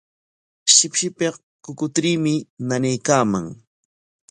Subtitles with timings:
[0.75, 2.33] Shipshipik kukutriimi
[2.67, 3.45] nanaykaaman.